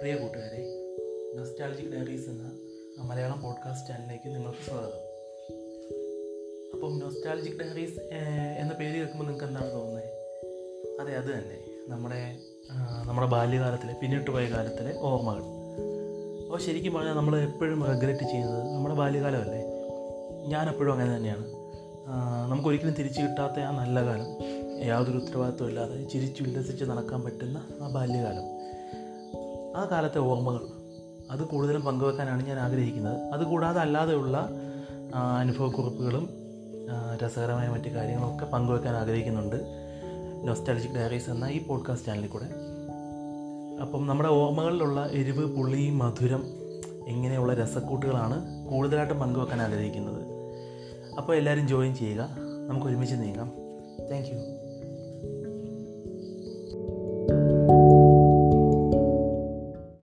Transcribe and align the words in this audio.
പ്രിയ 0.00 0.14
കൂട്ടുകാരെ 0.14 0.60
nostalgic 1.38 1.92
diaries 1.92 2.28
എന്ന 2.28 2.58
Malayalam 2.98 3.40
podcast 3.42 3.88
ചാനലിലേക്ക് 3.88 4.34
നിങ്ങൾക്ക് 4.34 4.58
സ്വാഗതം. 4.58 5.00
അപ്പം 6.74 6.98
നൊസ്റ്റാലജിക് 6.98 7.60
ഡയറീസ് 7.60 8.00
എന്ന 8.58 8.72
പേര് 8.72 8.94
കേൾക്കുമ്പോൾ 8.94 9.24
നിങ്ങൾക്ക് 9.24 9.44
എന്താണ് 9.44 9.72
തോന്നുന്നത് 9.72 10.04
അതെ 11.00 11.16
അത് 11.16 11.24
തന്നെ. 11.24 11.64
നമ്മുടെ 11.88 12.36
നമ്മുടെ 13.06 13.26
ബാല്യകാലത്തിലെ 13.26 13.94
പിന്നിട്ട് 14.02 14.30
പോയ 14.30 14.46
കാലത്തിലെ 14.46 14.98
ഓർമ്മകൾ. 14.98 15.42
അപ്പോൾ 16.44 16.58
ശരിക്കും 16.58 16.94
പറഞ്ഞാൽ 16.94 17.14
നമ്മൾ 17.14 17.36
എപ്പോഴും 17.36 17.84
റെഗ്രറ്റ് 17.84 18.24
ചെയ്യുന്നത് 18.24 18.74
നമ്മുടെ 18.74 18.94
ബാല്യകാലമല്ലേ? 18.94 19.64
ഞാനെപ്പോഴും 20.46 20.92
അങ്ങനെ 20.92 21.16
തന്നെയാണ്. 21.16 21.46
നമുക്ക് 21.46 22.52
നമുക്കൊരിക്കലും 22.52 22.94
തിരിച്ചു 22.94 23.20
കിട്ടാത്ത 23.22 23.60
ആ 23.60 23.70
നല്ല 23.78 24.04
കാലം 24.04 24.26
യാതൊരു 24.84 25.18
ഉത്തരവാദിത്വം 25.18 25.68
ഇല്ലാതെ 25.68 26.04
ചിരിച്ചു 26.04 26.42
ഉല്ലസിച്ച് 26.42 26.84
നടക്കാൻ 26.84 27.24
പറ്റുന്ന 27.24 27.66
ആ 27.80 27.88
ബാല്യകാലം. 27.88 28.55
ആ 29.76 29.84
കാലത്തെ 29.84 30.18
ഓർമ്മകൾ. 30.18 30.60
അത് 31.30 31.42
കൂടുതലും 31.42 31.80
പങ്കുവെക്കാനാണ് 31.80 32.46
ഞാൻ 32.46 32.58
ആഗ്രഹിക്കുന്നത്. 32.58 33.18
അതുകൂടാതെ 33.18 33.80
അല്ലാതെയുള്ള 33.80 34.50
അനുഭവക്കുറിപ്പുകളും 35.38 36.30
രസകരമായ 37.24 37.68
മറ്റു 37.68 37.88
കാര്യങ്ങളൊക്കെ 37.88 38.44
പങ്കുവെക്കാൻ 38.44 38.96
ആഗ്രഹിക്കുന്നുണ്ട്. 38.96 39.56
നൊസ്റ്റാലജിക് 40.44 40.92
ഡയറീസ് 40.92 41.30
എന്ന 41.30 41.44
ഈ 41.44 41.66
പോഡ്കാസ്റ്റ് 41.66 42.06
ചാനലിൽ 42.06 42.28
കൂടെ. 42.28 42.48
അപ്പം 43.82 44.06
നമ്മുടെ 44.06 44.28
ഓർമ്മകളിലുള്ള 44.28 45.08
എരിവ് 45.12 45.56
പുളി 45.56 45.90
മധുരം 45.90 46.44
ഇങ്ങനെയുള്ള 47.06 47.54
രസക്കൂട്ടുകളാണ് 47.54 48.68
കൂടുതലായിട്ടും 48.70 49.18
പങ്കുവെക്കാൻ 49.18 49.62
ആഗ്രഹിക്കുന്നത്. 49.62 50.22
അപ്പോൾ 51.18 51.36
എല്ലാവരും 51.36 51.68
ജോയിൻ 51.68 51.94
ചെയ്യുക. 51.94 52.28
നമുക്ക് 52.68 52.86
ഒരുമിച്ച് 52.86 53.14
നീങ്ങാം. 53.14 53.52
താങ്ക് 54.10 54.65